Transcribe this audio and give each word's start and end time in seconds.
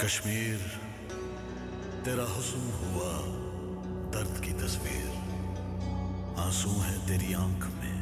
कश्मीर 0.00 0.58
तेरा 2.04 2.26
हुस्न 2.32 2.64
हुआ 2.80 3.12
दर्द 4.16 4.34
की 4.44 4.52
तस्वीर 4.60 5.08
आंसू 6.44 6.72
है 6.86 6.96
तेरी 7.08 7.32
आंख 7.44 7.62
में 7.80 7.96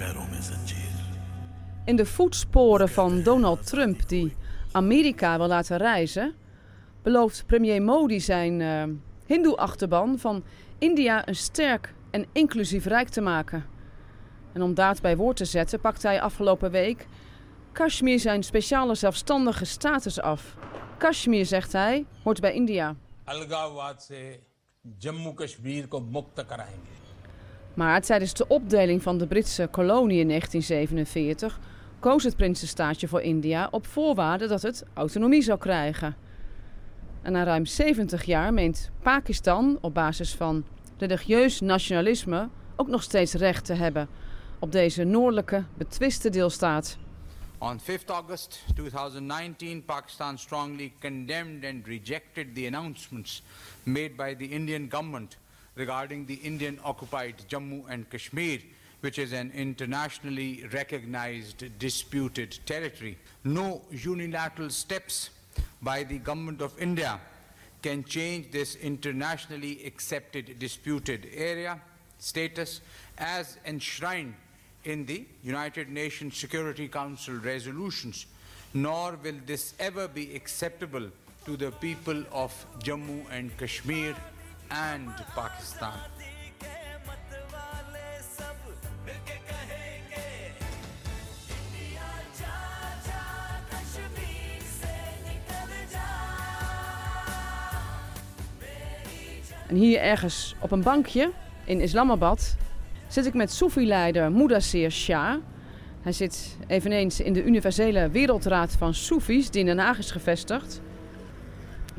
पैरों 0.00 0.26
में 0.32 0.40
जंजीर 0.48 0.96
In 1.86 1.96
de 1.96 2.06
voetsporen 2.06 2.88
van 2.88 3.22
Donald 3.22 3.66
Trump, 3.66 4.08
die 4.08 4.36
Amerika 4.72 5.38
wil 5.38 5.48
laten 5.48 5.78
reizen, 5.78 6.34
belooft 7.02 7.46
premier 7.46 7.82
Modi 7.82 8.20
zijn 8.20 8.60
uh, 8.60 8.84
Hindoe-achterban 9.26 10.18
van 10.18 10.44
India 10.78 11.28
een 11.28 11.36
sterk 11.36 11.94
en 12.10 12.26
inclusief 12.32 12.84
rijk 12.84 13.08
te 13.08 13.20
maken. 13.20 13.64
En 14.52 14.62
om 14.62 14.74
daad 14.74 15.00
bij 15.00 15.16
woord 15.16 15.36
te 15.36 15.44
zetten, 15.44 15.80
pakte 15.80 16.06
hij 16.06 16.20
afgelopen 16.20 16.70
week 16.70 17.06
Kashmir 17.73 18.19
zijn 18.19 18.43
speciale 18.43 18.95
zelfstandige 18.95 19.65
status 19.65 20.21
af. 20.21 20.55
Kashmir, 20.97 21.45
zegt 21.45 21.71
hij, 21.71 22.05
hoort 22.23 22.39
bij 22.39 22.53
India. 22.53 22.95
Maar 27.73 28.01
tijdens 28.01 28.33
de 28.33 28.47
opdeling 28.47 29.01
van 29.01 29.17
de 29.17 29.27
Britse 29.27 29.67
kolonie 29.71 30.19
in 30.19 30.27
1947 30.27 31.59
koos 31.99 32.23
het 32.23 32.35
Prinsenstaatje 32.35 33.07
voor 33.07 33.21
India 33.21 33.67
op 33.71 33.87
voorwaarde 33.87 34.47
dat 34.47 34.61
het 34.61 34.85
autonomie 34.93 35.41
zou 35.41 35.59
krijgen. 35.59 36.15
En 37.21 37.31
na 37.31 37.43
ruim 37.43 37.65
70 37.65 38.23
jaar 38.23 38.53
meent 38.53 38.91
Pakistan 39.01 39.77
op 39.81 39.93
basis 39.93 40.35
van 40.35 40.65
religieus 40.97 41.61
nationalisme 41.61 42.49
ook 42.75 42.87
nog 42.87 43.03
steeds 43.03 43.33
recht 43.33 43.65
te 43.65 43.73
hebben 43.73 44.07
op 44.59 44.71
deze 44.71 45.03
noordelijke 45.03 45.63
betwiste 45.77 46.29
deelstaat. 46.29 46.97
On 47.63 47.79
5th 47.79 48.09
August 48.09 48.59
2019, 48.75 49.83
Pakistan 49.83 50.37
strongly 50.37 50.93
condemned 50.99 51.63
and 51.63 51.87
rejected 51.87 52.53
the 52.55 52.65
announcements 52.65 53.41
made 53.85 54.17
by 54.17 54.33
the 54.33 54.45
Indian 54.45 54.89
government 54.89 55.37
regarding 55.75 56.25
the 56.25 56.33
Indian 56.33 56.77
occupied 56.83 57.35
Jammu 57.47 57.85
and 57.89 58.09
Kashmir, 58.09 58.59
which 58.99 59.17
is 59.17 59.31
an 59.31 59.49
internationally 59.55 60.65
recognized 60.73 61.63
disputed 61.79 62.59
territory. 62.65 63.17
No 63.45 63.81
unilateral 63.91 64.69
steps 64.69 65.29
by 65.81 66.03
the 66.03 66.17
government 66.17 66.61
of 66.61 66.77
India 66.77 67.17
can 67.81 68.03
change 68.03 68.51
this 68.51 68.75
internationally 68.75 69.85
accepted 69.85 70.59
disputed 70.59 71.29
area 71.33 71.79
status 72.19 72.81
as 73.17 73.57
enshrined 73.65 74.33
in 74.83 75.05
the 75.05 75.25
United 75.41 75.89
Nations 75.89 76.37
Security 76.37 76.87
Council 76.87 77.35
resolutions, 77.35 78.25
nor 78.73 79.17
will 79.23 79.39
this 79.45 79.73
ever 79.79 80.07
be 80.07 80.35
acceptable 80.35 81.09
to 81.45 81.57
the 81.57 81.71
people 81.71 82.23
of 82.31 82.51
Jammu 82.79 83.25
and 83.31 83.55
Kashmir 83.57 84.15
and 84.69 85.09
Pakistan. 85.35 85.93
En 99.67 99.79
hier 99.79 99.99
ergens 99.99 100.55
op 100.59 100.71
een 100.71 100.81
bankje 100.81 101.31
in 101.65 101.81
Islamabad 101.81 102.55
zit 103.13 103.25
ik 103.25 103.33
met 103.33 103.51
Soefi-leider 103.51 104.31
Mudassir 104.31 104.91
Shah. 104.91 105.35
Hij 106.01 106.11
zit 106.11 106.57
eveneens 106.67 107.19
in 107.19 107.33
de 107.33 107.43
Universele 107.43 108.09
Wereldraad 108.09 108.71
van 108.71 108.93
Soefies, 108.93 109.49
die 109.49 109.59
in 109.59 109.65
Den 109.65 109.79
Haag 109.79 109.97
is 109.97 110.11
gevestigd. 110.11 110.81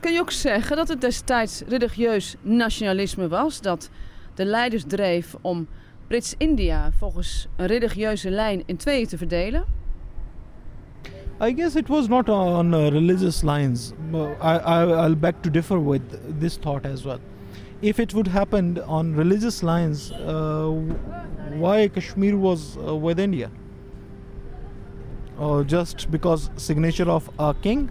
Kun 0.01 0.13
je 0.13 0.21
ook 0.21 0.31
zeggen 0.31 0.77
dat 0.77 0.89
het 0.89 1.01
destijds 1.01 1.63
religieus 1.69 2.37
nationalisme 2.43 3.29
was, 3.29 3.61
dat 3.61 3.91
de 4.35 4.45
leiders 4.45 4.85
dreef 4.87 5.35
om 5.41 5.69
Brits-India 6.07 6.91
volgens 6.99 7.49
een 7.57 7.67
religieuze 7.67 8.31
lijn 8.31 8.63
in 8.67 8.77
tweeën 8.77 9.07
te 9.07 9.19
verdelen? 9.19 9.65
I 11.43 11.55
guess 11.57 11.75
it 11.75 11.89
was 11.89 12.09
not 12.09 12.29
on 12.29 12.73
uh, 12.73 12.89
religious 12.89 13.43
lines. 13.43 13.93
I, 14.13 14.59
I, 14.65 15.07
I'll 15.07 15.17
beg 15.17 15.35
to 15.41 15.51
differ 15.51 15.89
with 15.89 16.03
this 16.39 16.57
thought 16.57 16.87
as 16.87 17.03
well. 17.03 17.19
If 17.85 17.99
it 17.99 18.13
would 18.13 18.29
happen 18.29 18.83
on 18.87 19.15
religious 19.15 19.63
lines, 19.63 20.11
uh, 20.11 20.71
why 21.59 21.89
Kashmir 21.89 22.37
was 22.37 22.77
uh, 22.77 22.95
with 22.97 23.19
India? 23.19 23.51
Or 25.39 25.65
just 25.67 26.11
because 26.11 26.51
signature 26.57 27.11
of 27.11 27.29
a 27.39 27.55
king? 27.61 27.91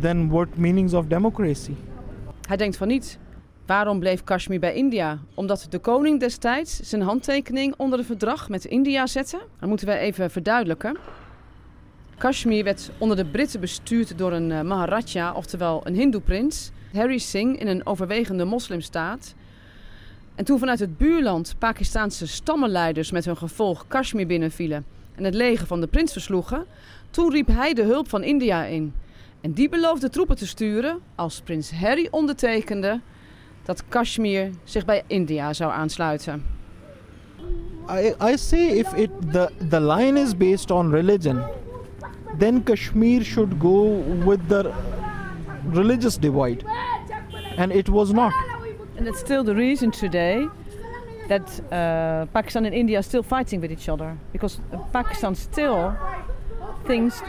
Then 0.00 0.28
what 0.28 0.58
meanings 0.58 0.92
of 0.94 1.08
democracy? 1.08 1.74
Hij 2.48 2.56
denkt 2.56 2.76
van 2.76 2.88
niet. 2.88 3.18
Waarom 3.66 3.98
bleef 3.98 4.24
Kashmir 4.24 4.60
bij 4.60 4.74
India? 4.74 5.18
Omdat 5.34 5.66
de 5.70 5.78
koning 5.78 6.20
destijds 6.20 6.80
zijn 6.80 7.02
handtekening 7.02 7.74
onder 7.76 7.98
het 7.98 8.06
verdrag 8.06 8.48
met 8.48 8.64
India 8.64 9.06
zette? 9.06 9.38
Dat 9.60 9.68
moeten 9.68 9.86
we 9.86 9.96
even 9.96 10.30
verduidelijken. 10.30 10.96
Kashmir 12.18 12.64
werd 12.64 12.90
onder 12.98 13.16
de 13.16 13.24
Britten 13.24 13.60
bestuurd 13.60 14.18
door 14.18 14.32
een 14.32 14.50
uh, 14.50 14.60
Maharaja, 14.60 15.32
oftewel 15.32 15.80
een 15.84 15.94
Hindoe-prins. 15.94 16.72
Harry 16.94 17.18
Singh 17.18 17.60
in 17.60 17.66
een 17.66 17.86
overwegende 17.86 18.44
moslimstaat. 18.44 19.34
En 20.34 20.44
toen 20.44 20.58
vanuit 20.58 20.78
het 20.78 20.96
buurland 20.96 21.54
Pakistaanse 21.58 22.26
stammenleiders 22.26 23.10
met 23.10 23.24
hun 23.24 23.36
gevolg 23.36 23.84
Kashmir 23.88 24.26
binnenvielen 24.26 24.84
en 25.14 25.24
het 25.24 25.34
leger 25.34 25.66
van 25.66 25.80
de 25.80 25.86
prins 25.86 26.12
versloegen, 26.12 26.64
toen 27.10 27.30
riep 27.30 27.46
hij 27.46 27.74
de 27.74 27.82
hulp 27.82 28.08
van 28.08 28.22
India 28.22 28.64
in. 28.64 28.94
En 29.40 29.52
die 29.52 29.68
beloofde 29.68 30.08
troepen 30.08 30.36
te 30.36 30.46
sturen 30.46 30.98
als 31.14 31.40
prins 31.40 31.72
Harry 31.72 32.08
ondertekende 32.10 33.00
dat 33.62 33.84
Kashmir 33.88 34.50
zich 34.64 34.84
bij 34.84 35.02
India 35.06 35.52
zou 35.52 35.72
aansluiten. 35.72 36.42
I, 37.90 38.14
I 38.32 38.36
say 38.36 38.66
if 38.66 38.92
it 38.92 39.10
the, 39.32 39.50
the 39.68 39.80
line 39.80 40.20
is 40.20 40.36
based 40.36 40.70
on 40.70 40.90
religion, 40.90 41.42
then 42.38 42.62
Kashmir 42.62 43.22
should 43.22 43.52
go 43.58 44.02
with 44.24 44.40
the 44.48 44.72
religious 45.66 46.16
divide. 46.16 46.64
And 47.56 47.72
it 47.72 47.88
was 47.88 48.12
not. 48.12 48.32
And 48.98 49.08
it's 49.08 49.20
still 49.20 49.44
the 49.44 49.54
reason 49.54 49.90
today 49.90 50.48
that 51.28 51.60
uh, 51.72 52.26
Pakistan 52.32 52.64
and 52.66 52.74
India 52.74 52.98
are 52.98 53.02
still 53.02 53.22
fighting 53.22 53.60
with 53.60 53.70
each 53.70 53.88
other. 53.88 54.16
Because 54.32 54.60
Pakistan 54.92 55.34
still 55.34 55.92
thinks 56.86 57.22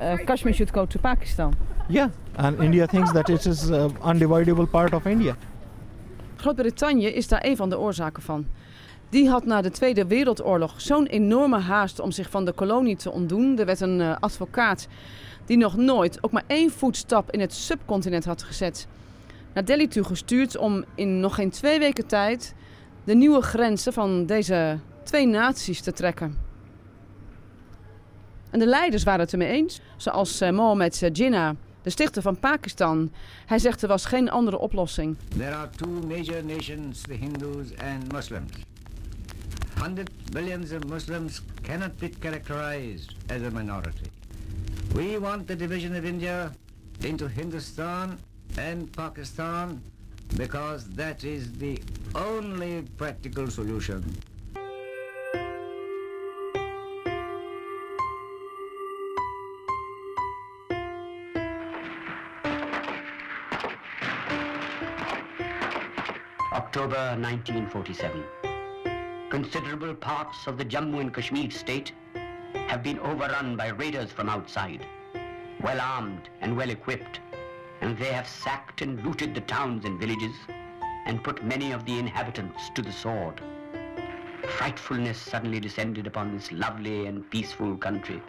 uh, 0.00 0.16
Kashmir 0.26 0.54
should 0.54 0.72
go 0.72 0.86
to 0.86 0.98
Pakistan. 0.98 1.54
Yeah, 1.88 2.10
and 2.36 2.62
India 2.62 2.86
thinks 2.86 3.12
that 3.12 3.28
it 3.28 3.46
is 3.46 3.70
an 3.70 3.90
undividable 4.02 4.66
part 4.66 4.92
of 4.94 5.06
India. 5.06 5.36
Groot-Brittannië 6.36 7.14
is 7.14 7.28
daar 7.28 7.44
een 7.44 7.56
van 7.56 7.68
de 7.68 7.78
oorzaken 7.78 8.22
van. 8.22 8.46
Die 9.10 9.28
had 9.28 9.44
na 9.44 9.62
de 9.62 9.70
Tweede 9.70 10.06
Wereldoorlog 10.06 10.80
zo'n 10.80 11.06
enorme 11.06 11.58
haast 11.58 12.00
om 12.00 12.10
zich 12.10 12.30
van 12.30 12.44
de 12.44 12.52
kolonie 12.52 12.96
te 12.96 13.10
ontdoen. 13.10 13.58
Er 13.58 13.66
werd 13.66 13.80
een 13.80 14.00
uh, 14.00 14.16
advocaat 14.20 14.88
die 15.44 15.56
nog 15.56 15.76
nooit 15.76 16.18
ook 16.20 16.32
maar 16.32 16.44
één 16.46 16.70
voetstap 16.70 17.30
in 17.30 17.40
het 17.40 17.52
subcontinent 17.52 18.24
had 18.24 18.42
gezet, 18.42 18.86
naar 19.54 19.64
Delhi 19.64 19.88
toe 19.88 20.04
gestuurd 20.04 20.56
om 20.56 20.84
in 20.94 21.20
nog 21.20 21.34
geen 21.34 21.50
twee 21.50 21.78
weken 21.78 22.06
tijd 22.06 22.54
de 23.04 23.14
nieuwe 23.14 23.42
grenzen 23.42 23.92
van 23.92 24.26
deze 24.26 24.78
twee 25.02 25.26
naties 25.26 25.80
te 25.80 25.92
trekken. 25.92 26.38
En 28.50 28.58
de 28.58 28.66
leiders 28.66 29.02
waren 29.02 29.20
het 29.20 29.32
ermee 29.32 29.48
eens, 29.48 29.80
zoals 29.96 30.42
uh, 30.42 30.50
Mohammed 30.50 31.10
Jinnah, 31.12 31.56
de 31.82 31.90
stichter 31.90 32.22
van 32.22 32.38
Pakistan. 32.38 33.12
Hij 33.46 33.58
zegt 33.58 33.82
er 33.82 33.88
was 33.88 34.04
geen 34.04 34.30
andere 34.30 34.58
oplossing. 34.58 35.16
There 35.36 35.54
are 35.54 35.68
two 35.76 36.00
major 36.08 36.44
nations, 36.44 37.02
the 37.02 37.12
Hindus 37.12 37.68
and 37.78 38.12
Muslims. 38.12 38.50
100 39.80 40.10
billions 40.30 40.72
of 40.72 40.84
Muslims 40.90 41.40
cannot 41.62 41.98
be 41.98 42.10
characterized 42.10 43.14
as 43.30 43.42
a 43.42 43.50
minority. 43.50 44.10
We 44.94 45.16
want 45.16 45.46
the 45.46 45.56
division 45.56 45.96
of 45.96 46.04
India 46.04 46.52
into 47.02 47.26
Hindustan 47.26 48.18
and 48.58 48.92
Pakistan 48.92 49.80
because 50.36 50.86
that 50.90 51.24
is 51.24 51.50
the 51.54 51.82
only 52.14 52.82
practical 52.98 53.48
solution. 53.48 54.04
October 66.52 67.16
1947 67.16 68.39
considerable 69.30 69.94
parts 69.94 70.48
of 70.48 70.58
the 70.58 70.64
Jammu 70.64 71.00
and 71.00 71.14
Kashmir 71.14 71.52
state 71.52 71.92
have 72.66 72.82
been 72.82 72.98
overrun 72.98 73.56
by 73.56 73.68
raiders 73.68 74.10
from 74.10 74.28
outside, 74.28 74.84
well 75.62 75.80
armed 75.80 76.28
and 76.40 76.56
well 76.56 76.68
equipped, 76.68 77.20
and 77.80 77.96
they 77.96 78.12
have 78.12 78.26
sacked 78.26 78.82
and 78.82 79.02
looted 79.04 79.32
the 79.32 79.40
towns 79.42 79.84
and 79.84 80.00
villages 80.00 80.34
and 81.06 81.22
put 81.22 81.44
many 81.44 81.70
of 81.70 81.84
the 81.84 81.96
inhabitants 81.96 82.70
to 82.74 82.82
the 82.82 82.90
sword. 82.90 83.40
Frightfulness 84.58 85.18
suddenly 85.18 85.60
descended 85.60 86.08
upon 86.08 86.34
this 86.34 86.50
lovely 86.50 87.06
and 87.06 87.30
peaceful 87.30 87.76
country. 87.76 88.20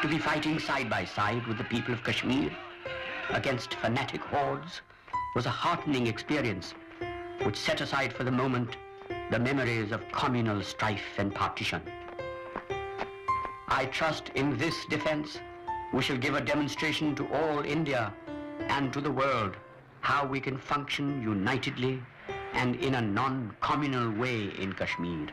To 0.00 0.08
be 0.08 0.18
fighting 0.18 0.58
side 0.58 0.88
by 0.88 1.04
side 1.04 1.46
with 1.46 1.58
the 1.58 1.64
people 1.64 1.92
of 1.92 2.02
Kashmir 2.02 2.50
against 3.30 3.74
fanatic 3.74 4.20
hordes 4.20 4.80
was 5.34 5.46
a 5.46 5.50
heartening 5.50 6.06
experience 6.06 6.74
which 7.42 7.56
set 7.56 7.80
aside 7.80 8.12
for 8.12 8.24
the 8.24 8.30
moment 8.30 8.76
the 9.30 9.38
memories 9.38 9.92
of 9.92 10.00
communal 10.12 10.62
strife 10.62 11.18
and 11.18 11.34
partition. 11.34 11.82
I 13.68 13.86
trust 13.86 14.30
in 14.34 14.56
this 14.56 14.74
defense 14.86 15.38
we 15.92 16.02
shall 16.02 16.16
give 16.16 16.34
a 16.34 16.40
demonstration 16.40 17.14
to 17.14 17.26
all 17.28 17.64
India 17.64 18.12
and 18.68 18.92
to 18.92 19.00
the 19.00 19.10
world 19.10 19.56
how 20.00 20.26
we 20.26 20.40
can 20.40 20.58
function 20.58 21.22
unitedly 21.22 22.02
and 22.54 22.76
in 22.76 22.94
a 22.94 23.00
non-communal 23.00 24.10
way 24.18 24.50
in 24.58 24.72
Kashmir. 24.72 25.28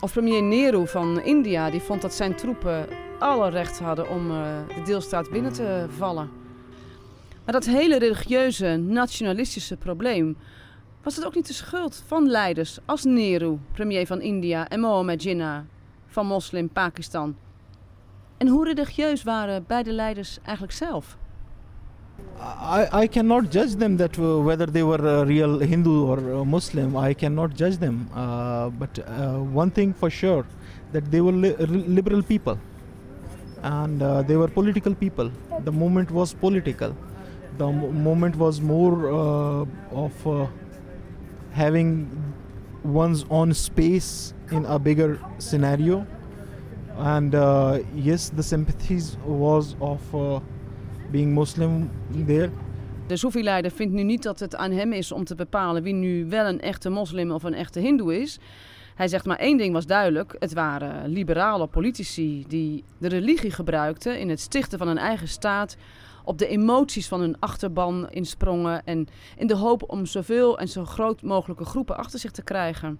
Of 0.00 0.12
premier 0.12 0.42
Nehru 0.42 0.86
van 0.86 1.20
India, 1.20 1.70
die 1.70 1.80
vond 1.80 2.02
dat 2.02 2.14
zijn 2.14 2.34
troepen 2.34 2.88
alle 3.18 3.50
recht 3.50 3.78
hadden 3.78 4.08
om 4.08 4.30
uh, 4.30 4.36
de 4.74 4.82
deelstaat 4.82 5.30
binnen 5.30 5.52
te 5.52 5.86
vallen. 5.98 6.41
Maar 7.44 7.54
dat 7.54 7.66
hele 7.66 7.98
religieuze, 7.98 8.76
nationalistische 8.76 9.76
probleem, 9.76 10.36
was 11.02 11.16
het 11.16 11.24
ook 11.24 11.34
niet 11.34 11.46
de 11.46 11.52
schuld 11.52 12.02
van 12.06 12.28
leiders 12.28 12.78
als 12.84 13.04
Nehru, 13.04 13.58
premier 13.72 14.06
van 14.06 14.20
India, 14.20 14.68
en 14.68 14.80
Mohammed 14.80 15.22
Jinnah 15.22 15.60
van 16.06 16.26
moslim 16.26 16.68
Pakistan. 16.68 17.36
En 18.36 18.48
hoe 18.48 18.64
religieus 18.64 19.22
waren 19.22 19.64
beide 19.66 19.92
leiders 19.92 20.38
eigenlijk 20.42 20.76
zelf? 20.76 21.16
I, 22.60 23.02
I 23.02 23.08
cannot 23.08 23.52
judge 23.52 23.76
them 23.76 23.96
that 23.96 24.16
uh, 24.18 24.44
whether 24.44 24.70
they 24.70 24.82
were 24.84 25.08
a 25.08 25.24
real 25.24 25.58
Hindu 25.58 26.06
or 26.06 26.18
a 26.40 26.44
Muslim. 26.44 26.96
I 26.96 27.14
cannot 27.14 27.58
judge 27.58 27.78
them. 27.78 28.08
Uh, 28.14 28.66
but 28.78 28.98
uh, 28.98 29.40
one 29.54 29.70
thing 29.70 29.94
for 29.96 30.10
sure, 30.10 30.44
that 30.90 31.10
they 31.10 31.20
were 31.20 31.32
li- 31.32 31.56
liberal 31.86 32.22
people, 32.22 32.58
and 33.62 34.02
uh, 34.02 34.22
they 34.22 34.36
were 34.36 34.48
political 34.48 34.94
people. 34.94 35.30
The 35.64 35.72
movement 35.72 36.10
was 36.10 36.34
political. 36.34 36.94
The 37.56 37.64
m- 37.64 38.02
movement 38.02 38.36
was 38.36 38.60
more 38.60 38.96
uh, 39.10 39.60
of 39.90 40.26
uh, 40.26 40.46
having 41.50 42.08
one's 42.82 43.24
own 43.28 43.54
space 43.54 44.32
in 44.50 44.64
a 44.66 44.78
bigger 44.78 45.18
scenario. 45.36 46.04
And 46.98 47.32
yes, 47.94 48.30
the 48.34 48.42
sympathies 48.42 49.16
was 49.26 49.74
of 49.78 50.00
being 51.10 51.34
Muslim 51.34 51.90
there. 52.26 52.50
De 53.06 53.16
Soefi-leider 53.16 53.70
vindt 53.70 53.92
nu 53.94 54.02
niet 54.02 54.22
dat 54.22 54.40
het 54.40 54.56
aan 54.56 54.70
hem 54.72 54.92
is 54.92 55.12
om 55.12 55.24
te 55.24 55.34
bepalen 55.34 55.82
wie 55.82 55.94
nu 55.94 56.26
wel 56.28 56.46
een 56.46 56.60
echte 56.60 56.90
moslim 56.90 57.30
of 57.30 57.42
een 57.42 57.54
echte 57.54 57.80
hindoe 57.80 58.20
is. 58.20 58.38
Hij 58.94 59.08
zegt 59.08 59.26
maar 59.26 59.36
één 59.36 59.56
ding 59.56 59.72
was 59.72 59.86
duidelijk. 59.86 60.36
Het 60.38 60.52
waren 60.52 61.08
liberale 61.08 61.66
politici 61.66 62.44
die 62.48 62.84
de 62.98 63.08
religie 63.08 63.50
gebruikten 63.50 64.18
in 64.20 64.28
het 64.28 64.40
stichten 64.40 64.78
van 64.78 64.88
een 64.88 64.98
eigen 64.98 65.28
staat. 65.28 65.76
Op 66.24 66.38
de 66.38 66.46
emoties 66.46 67.08
van 67.08 67.20
hun 67.20 67.36
achterban 67.38 68.10
insprongen. 68.10 68.84
En 68.84 69.08
in 69.36 69.46
de 69.46 69.56
hoop 69.56 69.90
om 69.90 70.06
zoveel 70.06 70.58
en 70.58 70.68
zo 70.68 70.84
groot 70.84 71.22
mogelijke 71.22 71.64
groepen 71.64 71.96
achter 71.96 72.18
zich 72.18 72.30
te 72.30 72.42
krijgen. 72.42 72.98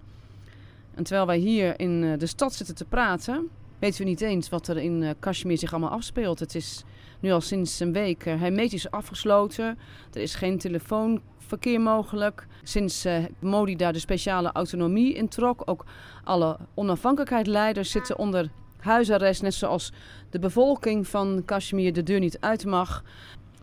En 0.95 1.03
terwijl 1.03 1.27
wij 1.27 1.37
hier 1.37 1.79
in 1.79 2.03
eh, 2.03 2.19
de 2.19 2.25
stad 2.25 2.53
zitten 2.53 2.75
te 2.75 2.85
praten, 2.85 3.49
weten 3.79 4.01
we 4.01 4.09
niet 4.09 4.21
eens 4.21 4.49
wat 4.49 4.67
er 4.67 4.77
in 4.77 5.03
eh, 5.03 5.09
Kashmir 5.19 5.57
zich 5.57 5.71
allemaal 5.71 5.89
afspeelt. 5.89 6.39
Het 6.39 6.55
is 6.55 6.83
nu 7.19 7.31
al 7.31 7.41
sinds 7.41 7.79
een 7.79 7.93
week 7.93 8.25
uh, 8.25 8.39
hermetisch 8.39 8.91
afgesloten. 8.91 9.77
Er 10.13 10.21
is 10.21 10.35
geen 10.35 10.57
telefoonverkeer 10.57 11.81
mogelijk. 11.81 12.47
Sinds 12.63 13.07
Modi 13.39 13.75
daar 13.75 13.93
de 13.93 13.99
speciale 13.99 14.51
autonomie 14.51 15.13
in 15.13 15.27
trok. 15.27 15.61
Ook 15.65 15.85
alle 16.23 16.57
onafhankelijkheidsleiders 16.73 17.91
zitten 17.91 18.17
onder 18.17 18.49
huisarrest. 18.83 19.41
Net 19.41 19.53
zoals 19.53 19.91
de 20.29 20.39
bevolking 20.39 21.07
van 21.07 21.41
Kashmir 21.45 21.93
de 21.93 22.03
deur 22.03 22.19
niet 22.19 22.37
uit 22.39 22.65
mag. 22.65 23.03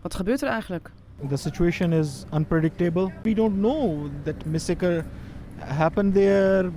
Wat 0.01 0.15
gebeurt 0.15 0.41
er 0.41 0.47
eigenlijk? 0.47 0.91
The 1.29 1.37
situation 1.37 1.93
is 1.93 2.23
unpredictable. 2.33 3.11
We 3.23 3.33
don't 3.33 3.55
know 3.55 4.09
that 4.23 4.45
massacre 4.45 5.03
happened 5.57 6.13
there, 6.13 6.71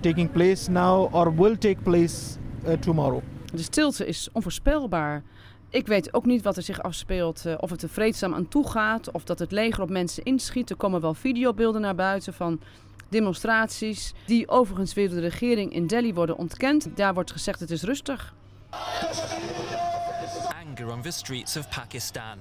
taking 0.00 0.30
place 0.30 0.70
now 0.70 1.14
or 1.14 1.34
will 1.34 1.56
take 1.58 1.82
place 1.82 2.38
uh, 2.66 2.72
tomorrow. 2.72 3.20
De 3.52 3.62
stilte 3.62 4.06
is 4.06 4.28
onvoorspelbaar. 4.32 5.22
Ik 5.68 5.86
weet 5.86 6.14
ook 6.14 6.24
niet 6.24 6.42
wat 6.42 6.56
er 6.56 6.62
zich 6.62 6.82
afspeelt, 6.82 7.44
uh, 7.46 7.54
of 7.56 7.70
het 7.70 7.82
er 7.82 7.88
vreedzaam 7.88 8.34
aan 8.34 8.48
toe 8.48 8.68
gaat, 8.68 9.10
of 9.10 9.24
dat 9.24 9.38
het 9.38 9.52
leger 9.52 9.82
op 9.82 9.90
mensen 9.90 10.22
inschiet. 10.22 10.70
Er 10.70 10.76
komen 10.76 11.00
wel 11.00 11.14
videobeelden 11.14 11.80
naar 11.80 11.94
buiten 11.94 12.32
van 12.32 12.60
demonstraties, 13.12 14.14
die 14.26 14.48
overigens 14.48 14.94
weer 14.94 15.08
door 15.08 15.20
de 15.20 15.28
regering 15.28 15.72
in 15.72 15.86
Delhi 15.86 16.14
worden 16.14 16.36
ontkend. 16.36 16.88
Daar 16.94 17.14
wordt 17.14 17.32
gezegd 17.32 17.60
het 17.60 17.70
is 17.70 17.82
rustig. 17.82 18.34
Anger 20.66 20.92
on 20.92 21.02
the 21.02 21.10
streets 21.10 21.56
of 21.56 21.68
Pakistan. 21.68 22.38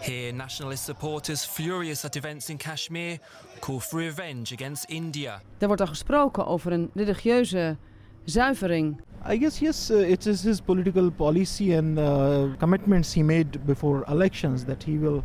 Here, 0.00 0.32
nationalist 0.32 0.84
supporters 0.84 1.44
furious 1.44 2.04
at 2.04 2.16
events 2.16 2.48
in 2.48 2.56
Kashmir 2.56 3.18
call 3.60 3.80
for 3.80 4.00
revenge 4.00 4.54
against 4.54 4.84
India. 4.84 5.40
Er 5.58 5.66
wordt 5.66 5.80
al 5.80 5.86
gesproken 5.86 6.46
over 6.46 6.72
een 6.72 6.90
religieuze 6.94 7.76
zuivering. 8.24 9.00
I 9.30 9.38
guess 9.38 9.58
yes, 9.58 9.90
uh, 9.90 10.10
it 10.10 10.26
is 10.26 10.42
his 10.42 10.60
political 10.60 11.10
policy 11.10 11.74
and 11.74 11.98
uh, 11.98 12.56
commitments 12.58 13.14
he 13.14 13.22
made 13.22 13.58
before 13.64 14.04
elections 14.06 14.64
that 14.64 14.82
he 14.82 14.98
will 14.98 15.22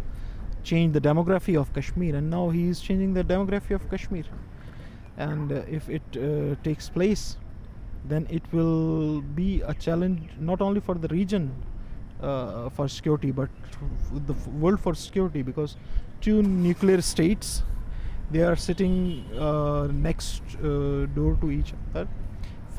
change 0.62 0.91
the 0.91 1.01
demography 1.01 1.57
of 1.57 1.71
Kashmir, 1.71 2.15
and 2.15 2.30
now 2.30 2.51
he 2.51 2.69
is 2.69 2.80
changing 2.80 3.13
the 3.13 3.24
demography 3.24 3.75
of 3.75 3.89
Kashmir. 3.89 4.24
And 5.19 5.51
uh, 5.51 5.62
if 5.69 5.89
it 5.89 6.01
uh, 6.16 6.56
takes 6.63 6.89
place, 6.89 7.38
then 8.06 8.25
it 8.30 8.42
will 8.51 9.21
be 9.21 9.62
a 9.62 9.74
challenge 9.74 10.30
not 10.39 10.62
only 10.62 10.80
for 10.80 10.95
the 10.95 11.07
region 11.10 11.51
uh, 12.21 12.69
for 12.69 12.88
security, 12.88 13.31
but 13.31 13.50
the 14.25 14.33
world 14.50 14.80
for 14.80 14.95
security, 14.95 15.44
because 15.44 15.77
two 16.21 16.42
nuclear 16.42 17.01
states 17.01 17.63
they 18.31 18.42
are 18.42 18.56
sitting 18.56 19.25
uh, 19.38 19.88
next 19.92 20.42
door 20.62 21.38
to 21.42 21.51
each 21.51 21.74
other 21.94 22.07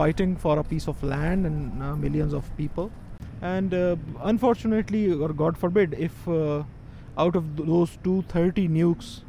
fighting 0.00 0.36
for 0.36 0.58
a 0.58 0.64
piece 0.64 0.86
of 0.88 1.02
land 1.02 1.46
and 1.46 1.82
uh, 1.82 1.94
millions 1.96 2.32
of 2.32 2.44
people. 2.56 2.90
And 3.43 3.75
uh, 3.75 3.96
unfortunately, 4.22 5.02
or 5.12 5.31
God 5.43 5.56
forbid, 5.56 5.94
if 5.98 6.28
uh, 6.28 6.62
out 7.19 7.36
of 7.36 7.56
those 7.56 7.98
230 8.04 8.69
nukes, 8.69 9.22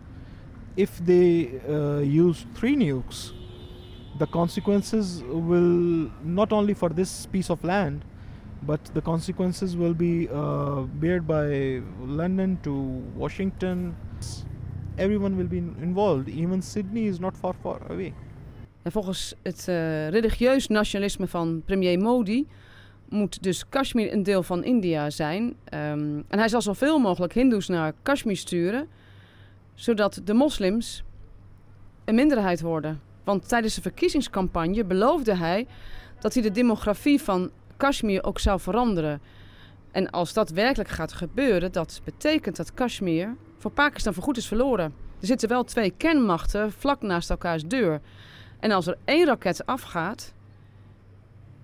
if 0.75 1.03
they 1.05 1.61
uh, 1.67 1.99
use 1.99 2.45
three 2.55 2.75
nukes, 2.75 3.31
the 4.17 4.27
consequences 4.27 5.23
will 5.27 6.09
not 6.23 6.51
only 6.51 6.73
for 6.73 6.89
this 6.89 7.25
piece 7.25 7.49
of 7.49 7.63
land, 7.63 8.03
but 8.61 8.79
the 8.93 9.01
consequences 9.01 9.75
will 9.75 9.93
be 9.93 10.29
uh, 10.29 10.81
bared 10.99 11.25
by 11.25 11.81
London 12.05 12.57
to 12.61 13.01
Washington. 13.15 13.95
Everyone 14.97 15.35
will 15.35 15.47
be 15.47 15.57
involved. 15.57 16.27
Even 16.29 16.61
Sydney 16.61 17.07
is 17.07 17.19
not 17.19 17.35
far, 17.37 17.55
far 17.61 17.81
away. 17.89 18.13
En 18.81 18.91
volgens 18.91 19.35
het 19.41 19.65
uh, 19.69 20.09
religieus 20.09 20.67
nationalisme 20.67 21.27
van 21.27 21.61
premier 21.65 21.99
Modi 21.99 22.47
moet 23.09 23.43
dus 23.43 23.69
Kashmir 23.69 24.13
een 24.13 24.23
deel 24.23 24.43
van 24.43 24.63
India 24.63 25.09
zijn. 25.09 25.43
Um, 25.43 25.55
en 26.27 26.39
hij 26.39 26.47
zal 26.47 26.61
zoveel 26.61 26.99
mogelijk 26.99 27.33
Hindoes 27.33 27.67
naar 27.67 27.93
Kashmir 28.01 28.37
sturen, 28.37 28.87
zodat 29.81 30.21
de 30.23 30.33
moslims 30.33 31.03
een 32.05 32.15
minderheid 32.15 32.61
worden. 32.61 33.01
Want 33.23 33.47
tijdens 33.47 33.75
de 33.75 33.81
verkiezingscampagne 33.81 34.85
beloofde 34.85 35.35
hij 35.35 35.67
dat 36.19 36.33
hij 36.33 36.43
de 36.43 36.51
demografie 36.51 37.21
van 37.21 37.51
Kashmir 37.77 38.23
ook 38.23 38.39
zou 38.39 38.59
veranderen. 38.59 39.21
En 39.91 40.09
als 40.09 40.33
dat 40.33 40.49
werkelijk 40.49 40.89
gaat 40.89 41.13
gebeuren, 41.13 41.71
dat 41.71 42.01
betekent 42.03 42.55
dat 42.55 42.73
Kashmir 42.73 43.35
voor 43.57 43.71
Pakistan 43.71 44.13
voorgoed 44.13 44.37
is 44.37 44.47
verloren. 44.47 44.93
Er 45.19 45.27
zitten 45.27 45.49
wel 45.49 45.63
twee 45.63 45.93
kernmachten 45.97 46.71
vlak 46.71 47.01
naast 47.01 47.29
elkaars 47.29 47.65
deur. 47.65 48.01
En 48.59 48.71
als 48.71 48.87
er 48.87 48.97
één 49.05 49.25
raket 49.25 49.65
afgaat, 49.65 50.33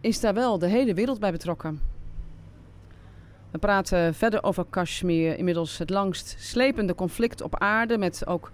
is 0.02 0.20
daar 0.20 0.34
wel 0.34 0.60
de 0.60 0.68
hele 0.68 0.94
wereld 0.94 1.20
bij 1.20 1.32
betrokken. 1.32 1.97
We 3.52 3.58
praten 3.58 4.14
verder 4.14 4.44
over 4.44 4.66
Kashmir, 4.70 5.38
inmiddels 5.38 5.78
het 5.78 5.90
langst 5.90 6.36
slepende 6.40 6.96
conflict 6.96 7.42
op 7.42 7.60
aarde 7.60 7.98
met 7.98 8.28
ook 8.28 8.52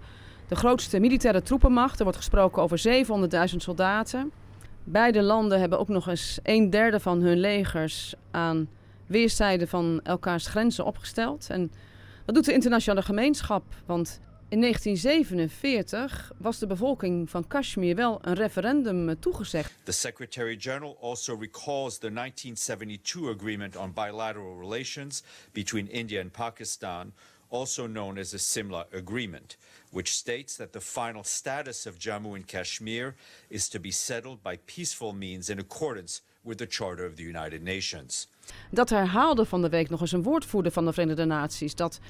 de 0.48 0.56
grootste 0.56 1.00
militaire 1.00 1.42
troepenmacht. 1.42 1.98
Er 1.98 2.04
wordt 2.04 2.18
gesproken 2.18 2.62
over 2.62 3.04
700.000 3.50 3.56
soldaten. 3.56 4.32
Beide 4.84 5.22
landen 5.22 5.60
hebben 5.60 5.78
ook 5.78 5.88
nog 5.88 6.08
eens 6.08 6.38
een 6.42 6.70
derde 6.70 7.00
van 7.00 7.20
hun 7.20 7.38
legers 7.38 8.14
aan 8.30 8.68
weerszijden 9.06 9.68
van 9.68 10.00
elkaars 10.02 10.46
grenzen 10.46 10.84
opgesteld. 10.84 11.46
En 11.50 11.72
wat 12.26 12.34
doet 12.34 12.44
de 12.44 12.52
internationale 12.52 13.02
gemeenschap? 13.02 13.64
Want 13.86 14.20
in 14.54 14.60
1947 14.60 16.32
was 16.38 16.58
de 16.58 16.66
bevolking 16.66 17.30
van 17.30 17.46
Kashmir 17.46 17.94
wel 17.94 18.18
een 18.22 18.34
referendum 18.34 19.08
eh, 19.08 19.16
toegezegd. 19.20 19.72
The 19.84 19.92
Secretary 19.92 20.56
General 20.56 20.98
also 21.00 21.36
recalls 21.36 21.98
the 21.98 22.10
1972 22.10 23.28
agreement 23.28 23.76
on 23.76 23.92
bilateral 23.92 24.58
relations 24.58 25.22
between 25.52 25.88
India 25.88 26.20
and 26.20 26.32
Pakistan, 26.32 27.12
also 27.48 27.86
known 27.86 28.18
as 28.18 28.30
the 28.30 28.38
Simla 28.38 28.86
Agreement, 28.92 29.56
which 29.90 30.12
states 30.12 30.56
that 30.56 30.72
the 30.72 30.80
final 30.80 31.24
status 31.24 31.86
of 31.86 31.98
Jammu 31.98 32.34
and 32.34 32.46
Kashmir 32.46 33.14
is 33.48 33.68
to 33.68 33.80
be 33.80 33.90
settled 33.90 34.42
by 34.42 34.58
peaceful 34.66 35.12
means 35.12 35.48
in 35.48 35.58
accordance 35.58 36.20
with 36.42 36.58
the 36.58 36.66
Charter 36.66 37.06
of 37.06 37.16
the 37.16 37.26
United 37.28 37.62
Nations. 37.62 38.28
Dat 38.70 38.90
herhaalde 38.90 39.44
van 39.44 39.62
de 39.62 39.68
week 39.68 39.90
nog 39.90 40.00
eens 40.00 40.12
een 40.12 40.22
woordvoerder 40.22 40.72
van 40.72 40.84
de 40.84 40.92
Verenigde 40.92 41.24
Naties. 41.24 41.74
Dat 41.74 42.00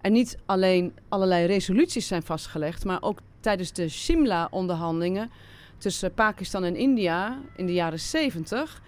er 0.00 0.10
niet 0.10 0.38
alleen 0.46 0.94
allerlei 1.08 1.46
resoluties 1.46 2.06
zijn 2.06 2.22
vastgelegd, 2.22 2.84
maar 2.84 3.02
ook 3.02 3.18
tijdens 3.40 3.72
de 3.72 3.88
Shimla-onderhandelingen 3.88 5.30
tussen 5.78 6.14
Pakistan 6.14 6.64
en 6.64 6.76
India 6.76 7.38
in 7.56 7.66
de 7.66 7.72
jaren 7.72 8.00
70 8.00 8.82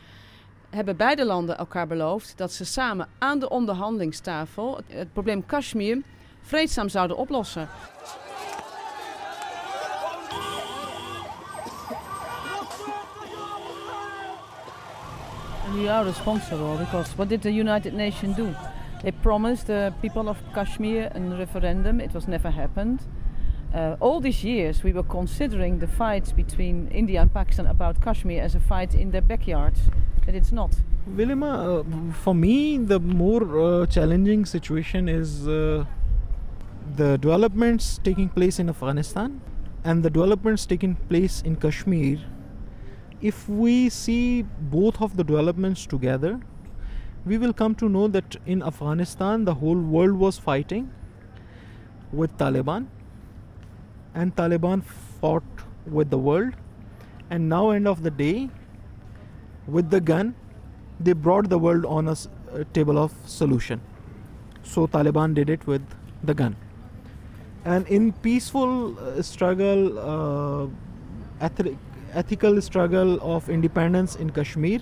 hebben 0.70 0.96
beide 0.96 1.24
landen 1.24 1.58
elkaar 1.58 1.86
beloofd 1.86 2.32
dat 2.36 2.52
ze 2.52 2.64
samen 2.64 3.08
aan 3.18 3.38
de 3.38 3.48
onderhandelingstafel 3.48 4.80
het 4.86 5.12
probleem 5.12 5.46
Kashmir 5.46 6.02
vreedzaam 6.40 6.88
zouden 6.88 7.16
oplossen. 7.16 7.68
We 15.74 15.88
are 15.88 16.04
responsible 16.04 16.76
because 16.78 17.10
what 17.18 17.28
did 17.28 17.42
the 17.42 17.50
United 17.50 17.94
Nations 17.94 18.36
do? 18.36 18.54
They 19.02 19.10
promised 19.10 19.66
the 19.66 19.92
people 20.00 20.28
of 20.28 20.38
Kashmir 20.54 21.10
a 21.12 21.20
referendum. 21.20 22.00
It 22.00 22.14
was 22.14 22.28
never 22.28 22.48
happened. 22.48 23.00
Uh, 23.74 23.96
all 23.98 24.20
these 24.20 24.44
years, 24.44 24.84
we 24.84 24.92
were 24.92 25.02
considering 25.02 25.80
the 25.80 25.88
fights 25.88 26.30
between 26.30 26.86
India 26.92 27.20
and 27.20 27.34
Pakistan 27.34 27.66
about 27.66 28.00
Kashmir 28.00 28.40
as 28.40 28.54
a 28.54 28.60
fight 28.60 28.94
in 28.94 29.10
their 29.10 29.20
backyards, 29.20 29.80
but 30.24 30.36
it's 30.36 30.52
not. 30.52 30.76
Willema, 31.10 31.80
uh, 31.80 32.12
for 32.22 32.36
me, 32.36 32.78
the 32.78 33.00
more 33.00 33.42
uh, 33.58 33.86
challenging 33.86 34.44
situation 34.44 35.08
is 35.08 35.48
uh, 35.48 35.84
the 36.94 37.18
developments 37.18 37.98
taking 38.04 38.28
place 38.28 38.60
in 38.60 38.68
Afghanistan 38.68 39.40
and 39.82 40.04
the 40.04 40.10
developments 40.10 40.66
taking 40.66 40.94
place 41.08 41.42
in 41.42 41.56
Kashmir. 41.56 42.20
If 43.30 43.48
we 43.48 43.88
see 43.88 44.42
both 44.72 45.00
of 45.00 45.16
the 45.16 45.24
developments 45.24 45.86
together, 45.86 46.38
we 47.24 47.38
will 47.38 47.54
come 47.54 47.74
to 47.76 47.88
know 47.88 48.06
that 48.08 48.36
in 48.44 48.62
Afghanistan, 48.62 49.46
the 49.46 49.54
whole 49.54 49.80
world 49.80 50.12
was 50.12 50.38
fighting 50.38 50.90
with 52.12 52.36
Taliban 52.36 52.86
and 54.14 54.36
Taliban 54.36 54.84
fought 55.20 55.64
with 55.86 56.10
the 56.10 56.18
world. 56.18 56.52
And 57.30 57.48
now 57.48 57.70
end 57.70 57.88
of 57.88 58.02
the 58.02 58.10
day 58.10 58.50
with 59.66 59.88
the 59.90 60.00
gun 60.00 60.34
they 61.00 61.12
brought 61.12 61.48
the 61.48 61.58
world 61.58 61.86
on 61.86 62.08
a 62.08 62.64
table 62.74 62.98
of 62.98 63.12
solution. 63.26 63.80
So 64.62 64.86
Taliban 64.86 65.34
did 65.34 65.50
it 65.50 65.66
with 65.66 65.82
the 66.22 66.34
gun. 66.34 66.56
And 67.64 67.86
in 67.88 68.12
peaceful 68.12 68.98
uh, 68.98 69.22
struggle 69.22 69.98
uh, 69.98 70.66
eth- 71.40 71.76
ethical 72.14 72.60
struggle 72.60 73.18
of 73.20 73.48
independence 73.48 74.16
in 74.16 74.30
Kashmir 74.30 74.80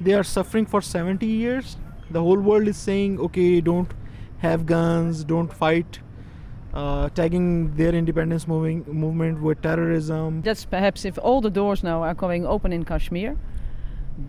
they 0.00 0.14
are 0.14 0.24
suffering 0.24 0.66
for 0.66 0.80
70 0.80 1.26
years 1.26 1.76
the 2.10 2.20
whole 2.20 2.40
world 2.40 2.68
is 2.68 2.76
saying 2.76 3.18
okay 3.20 3.60
don't 3.60 3.92
have 4.38 4.66
guns 4.66 5.24
don't 5.24 5.52
fight 5.52 6.00
uh, 6.74 7.08
tagging 7.10 7.74
their 7.76 7.94
independence 7.94 8.48
moving 8.48 8.84
movement 8.88 9.40
with 9.40 9.62
terrorism. 9.62 10.42
That's 10.42 10.64
perhaps 10.64 11.04
if 11.04 11.18
all 11.18 11.40
the 11.40 11.50
doors 11.50 11.82
now 11.82 12.02
are 12.02 12.14
going 12.14 12.44
open 12.44 12.72
in 12.72 12.84
Kashmir, 12.84 13.36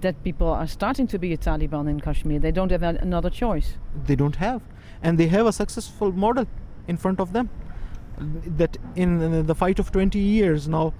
that 0.01 0.23
people 0.23 0.47
are 0.47 0.67
starting 0.67 1.07
to 1.07 1.19
be 1.19 1.33
a 1.33 1.37
Taliban 1.37 1.89
in 1.89 1.99
Kashmir. 1.99 2.39
They 2.39 2.51
don't 2.51 2.71
have 2.71 2.83
another 2.83 3.29
choice. 3.29 3.77
They 4.05 4.15
don't 4.15 4.35
have, 4.35 4.61
and 5.01 5.17
they 5.17 5.27
have 5.27 5.47
a 5.47 5.53
successful 5.53 6.11
model 6.11 6.45
in 6.87 6.97
front 6.97 7.19
of 7.19 7.33
them. 7.33 7.49
That 8.17 8.77
in 8.95 9.45
the 9.45 9.55
fight 9.55 9.79
of 9.79 9.91
20 9.91 10.19
years 10.19 10.67
now, 10.69 10.93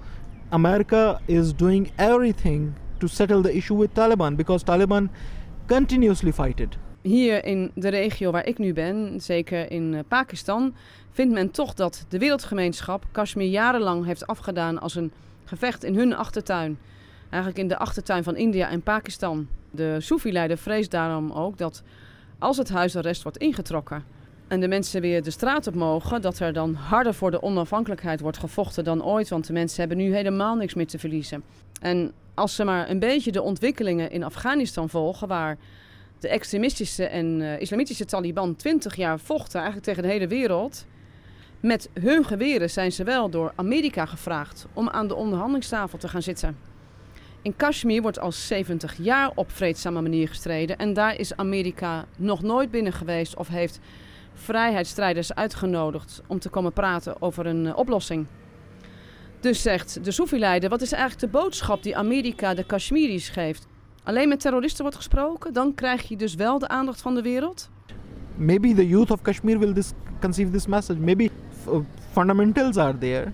America 0.50 1.20
is 1.26 1.56
doing 1.56 1.92
everything 1.96 2.74
to 2.98 3.08
settle 3.08 3.42
the 3.42 3.56
issue 3.56 3.78
with 3.78 3.94
Taliban 3.94 4.36
because 4.36 4.64
Taliban 4.64 5.10
continuously 5.66 6.32
fight 6.32 6.60
it. 6.60 6.78
Hier 7.02 7.46
in 7.46 7.72
de 7.74 7.90
regio 7.90 8.32
waar 8.32 8.46
ik 8.46 8.58
nu 8.58 8.74
ben, 8.74 9.22
zeker 9.22 9.72
in 9.72 9.94
eh, 9.94 10.00
Pakistan, 10.08 10.76
vindt 11.12 11.34
men 11.34 11.52
toch 11.52 11.74
dat 11.74 12.06
de 12.10 12.18
wereldgemeenschap 12.18 13.06
Kashmir 13.12 13.48
jarenlang 13.48 14.06
heeft 14.06 14.28
afgedaan 14.28 14.80
als 14.80 14.96
een 14.96 15.12
gevecht 15.44 15.84
in 15.84 15.96
hun 15.96 16.16
achtertuin. 16.16 16.78
Eigenlijk 17.30 17.58
in 17.58 17.68
de 17.68 17.78
achtertuin 17.78 18.24
van 18.24 18.36
India 18.36 18.70
en 18.70 18.82
Pakistan. 18.82 19.48
De 19.72 19.98
Soefi-leider 20.00 20.58
vreest 20.58 20.92
daarom 20.92 21.32
ook 21.32 21.58
dat 21.58 21.84
als 22.40 22.58
het 22.58 22.70
huisarrest 22.70 23.24
wordt 23.24 23.38
ingetrokken 23.38 24.04
en 24.48 24.60
de 24.60 24.68
mensen 24.68 25.02
weer 25.02 25.24
de 25.24 25.32
straat 25.32 25.68
op 25.68 25.76
mogen, 25.76 26.22
dat 26.22 26.40
er 26.40 26.54
dan 26.54 26.74
harder 26.74 27.14
voor 27.14 27.32
de 27.32 27.42
onafhankelijkheid 27.42 28.20
wordt 28.20 28.38
gevochten 28.38 28.84
dan 28.84 29.04
ooit. 29.04 29.30
Want 29.30 29.48
de 29.48 29.54
mensen 29.54 29.80
hebben 29.80 29.98
nu 29.98 30.16
helemaal 30.16 30.56
niks 30.56 30.74
meer 30.74 30.88
te 30.88 31.00
verliezen. 31.00 31.44
En 31.82 32.12
als 32.34 32.56
ze 32.56 32.64
maar 32.64 32.90
een 32.90 33.00
beetje 33.00 33.32
de 33.32 33.42
ontwikkelingen 33.42 34.12
in 34.12 34.24
Afghanistan 34.24 34.90
volgen, 34.90 35.28
waar 35.28 35.58
de 36.20 36.28
extremistische 36.28 37.06
en 37.06 37.42
eh, 37.42 37.62
islamitische 37.62 38.06
Taliban 38.06 38.56
20 38.56 38.96
jaar 38.96 39.20
vochten, 39.20 39.60
eigenlijk 39.60 39.86
tegen 39.88 40.04
de 40.04 40.10
hele 40.10 40.28
wereld. 40.28 40.86
Met 41.60 41.90
hun 41.94 42.26
geweren 42.26 42.70
zijn 42.70 42.92
ze 42.92 43.04
wel 43.04 43.30
door 43.30 43.54
Amerika 43.56 44.06
gevraagd 44.06 44.68
om 44.74 44.90
aan 44.90 45.08
de 45.08 45.16
onderhandelingstafel 45.16 45.98
te 45.98 46.08
gaan 46.08 46.22
zitten. 46.22 46.58
In 47.42 47.56
Kashmir 47.56 48.02
wordt 48.02 48.20
al 48.20 48.32
70 48.32 48.96
jaar 48.98 49.32
op 49.36 49.52
vreedzame 49.52 50.02
manier 50.02 50.28
gestreden 50.28 50.78
en 50.78 50.94
daar 50.94 51.20
is 51.20 51.36
Amerika 51.36 52.06
nog 52.18 52.42
nooit 52.42 52.72
binnen 52.72 52.94
geweest 52.94 53.36
of 53.36 53.48
heeft 53.48 53.80
vrijheidsstrijders 54.36 55.34
uitgenodigd 55.34 56.22
om 56.28 56.40
te 56.40 56.50
komen 56.50 56.74
praten 56.74 57.22
over 57.22 57.46
een 57.46 57.68
eh, 57.68 57.78
oplossing. 57.78 58.26
Dus 59.40 59.62
zegt 59.62 60.04
de 60.04 60.12
Soefi-leider, 60.12 60.70
wat 60.70 60.82
is 60.82 60.92
eigenlijk 60.92 61.32
de 61.32 61.40
boodschap 61.40 61.84
die 61.84 61.98
Amerika 61.98 62.54
de 62.54 62.64
Kashmiris 62.64 63.30
geeft? 63.30 63.68
Alleen 64.04 64.28
met 64.28 64.40
terroristen 64.40 64.82
wordt 64.82 64.98
gesproken, 64.98 65.54
dan 65.54 65.74
krijg 65.74 66.02
je 66.02 66.18
dus 66.18 66.36
wel 66.36 66.60
de 66.60 66.68
aandacht 66.68 67.02
van 67.02 67.16
de 67.16 67.22
wereld? 67.22 67.70
Maybe 68.36 68.74
the 68.74 68.88
youth 68.88 69.12
of 69.12 69.22
Kashmir 69.22 69.60
will 69.60 69.74
this, 69.74 69.92
conceive 70.20 70.52
this 70.52 70.68
message. 70.68 71.00
Maybe 71.00 71.30
uh, 71.68 71.80
fundamentals 72.12 72.78
are 72.78 72.98
there. 72.98 73.32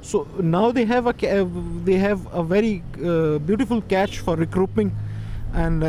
So 0.00 0.26
now 0.40 0.72
they 0.72 0.86
have 0.86 1.06
a 1.06 1.40
uh, 1.40 1.46
they 1.84 1.98
have 1.98 2.20
a 2.34 2.42
very 2.42 2.82
uh, 2.98 3.38
beautiful 3.44 3.82
catch 3.86 4.18
for 4.18 4.36
recruiting 4.36 4.92
and 5.52 5.82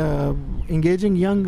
engaging 0.68 1.16
young 1.16 1.46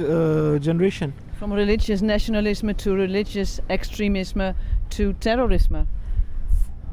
generation. 0.61 1.13
From 1.39 1.53
religious 1.53 2.01
nationalism 2.01 2.71
to 2.75 2.95
religious 2.95 3.61
extremism 3.67 4.55
to 4.89 5.13
terrorism. 5.19 5.87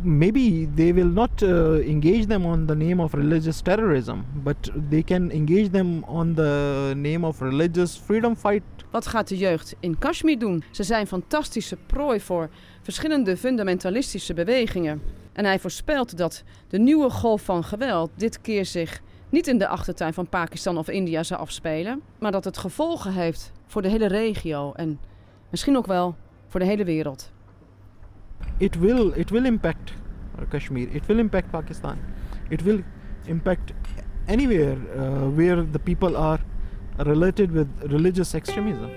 maybe 0.04 0.68
they 0.76 0.94
will 0.94 1.12
not 1.12 1.42
uh, 1.42 1.80
engage 1.88 2.26
them 2.26 2.46
on 2.46 2.66
the 2.66 2.76
name 2.76 3.00
of 3.00 3.14
religious 3.14 3.62
terrorism, 3.62 4.26
but 4.44 4.72
they 4.90 5.04
can 5.04 5.32
engage 5.32 5.70
them 5.70 6.04
on 6.04 6.34
the 6.34 6.94
name 6.96 7.26
of 7.26 7.42
religious 7.42 7.98
freedom 7.98 8.36
fight. 8.36 8.64
Wat 8.92 9.08
gaat 9.08 9.28
de 9.28 9.38
jeugd 9.38 9.76
in 9.80 9.98
Kashmir 9.98 10.40
doen? 10.40 10.64
Ze 10.72 10.84
zijn 10.84 11.08
fantastische 11.08 11.78
prooi 11.86 12.20
voor 12.20 12.50
verschillende 12.82 13.38
fundamentalistische 13.38 14.34
bewegingen. 14.34 15.02
En 15.34 15.46
hij 15.46 15.60
voorspelt 15.60 16.18
dat 16.18 16.44
de 16.68 16.80
nieuwe 16.80 17.10
golf 17.10 17.42
van 17.42 17.64
geweld 17.64 18.10
dit 18.16 18.42
keer 18.42 18.66
zich 18.66 19.02
niet 19.30 19.48
in 19.48 19.58
de 19.58 19.68
achtertuin 19.68 20.14
van 20.14 20.28
Pakistan 20.28 20.78
of 20.78 20.90
India 20.90 21.24
zal 21.24 21.38
afspelen, 21.38 22.02
maar 22.20 22.32
dat 22.32 22.44
het 22.44 22.58
gevolgen 22.58 23.14
heeft 23.14 23.52
voor 23.72 23.82
de 23.82 23.88
hele 23.88 24.08
regio 24.08 24.72
en 24.74 25.00
misschien 25.50 25.78
ook 25.78 25.86
wel 25.86 26.16
voor 26.48 26.60
de 26.60 26.66
hele 26.66 26.84
wereld. 26.84 27.32
It 28.58 28.80
will 28.80 29.12
it 29.16 29.30
will 29.30 29.46
impact 29.46 29.94
Kashmir. 30.50 30.88
It 30.96 31.06
will 31.06 31.20
impact 31.20 31.50
Pakistan. 31.52 31.98
It 32.50 32.64
will 32.64 32.84
impact 33.26 33.74
anywhere 34.28 34.78
uh, 34.96 35.36
where 35.36 35.70
the 35.72 35.80
people 35.80 36.18
are 36.18 36.40
related 36.98 37.52
with 37.52 37.68
religious 37.82 38.34
extremism. 38.34 38.90